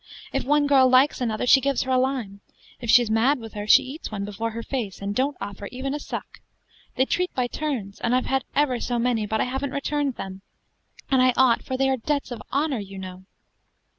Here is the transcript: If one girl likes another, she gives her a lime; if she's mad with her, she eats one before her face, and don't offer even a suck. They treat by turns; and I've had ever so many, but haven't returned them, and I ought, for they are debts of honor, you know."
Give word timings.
If 0.33 0.43
one 0.43 0.65
girl 0.65 0.89
likes 0.89 1.21
another, 1.21 1.45
she 1.45 1.61
gives 1.61 1.83
her 1.83 1.91
a 1.91 1.97
lime; 1.99 2.41
if 2.79 2.89
she's 2.89 3.11
mad 3.11 3.37
with 3.37 3.53
her, 3.53 3.67
she 3.67 3.83
eats 3.83 4.09
one 4.09 4.25
before 4.25 4.49
her 4.49 4.63
face, 4.63 4.99
and 4.99 5.13
don't 5.13 5.37
offer 5.39 5.67
even 5.71 5.93
a 5.93 5.99
suck. 5.99 6.39
They 6.95 7.05
treat 7.05 7.31
by 7.35 7.45
turns; 7.45 7.99
and 8.01 8.15
I've 8.15 8.25
had 8.25 8.43
ever 8.55 8.79
so 8.79 8.97
many, 8.97 9.27
but 9.27 9.41
haven't 9.41 9.69
returned 9.73 10.15
them, 10.15 10.41
and 11.11 11.21
I 11.21 11.33
ought, 11.37 11.61
for 11.61 11.77
they 11.77 11.87
are 11.87 11.97
debts 11.97 12.31
of 12.31 12.41
honor, 12.51 12.79
you 12.79 12.97
know." 12.97 13.25